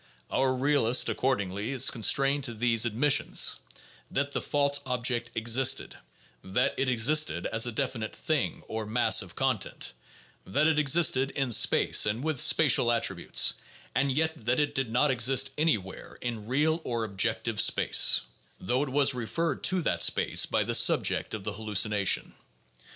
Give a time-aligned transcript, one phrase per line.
[0.31, 3.57] Our realist accordingly is constrained to these admissions:
[4.09, 5.95] that the fake object existed;
[6.43, 9.93] that it existed as a definite "thing" or mass of content;
[10.43, 13.53] that it existed in space and with spatial attributes;
[13.93, 18.21] and yet that it did not exist anywhere in "real" or "objective" space,
[18.59, 22.33] though it was referred to that space by the sub ject of the hallucination.